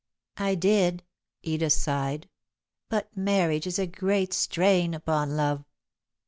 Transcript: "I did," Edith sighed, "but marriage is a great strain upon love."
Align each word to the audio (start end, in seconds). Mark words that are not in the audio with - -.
"I 0.39 0.55
did," 0.55 1.03
Edith 1.43 1.73
sighed, 1.73 2.27
"but 2.89 3.15
marriage 3.15 3.67
is 3.67 3.77
a 3.77 3.85
great 3.85 4.33
strain 4.33 4.95
upon 4.95 5.37
love." 5.37 5.63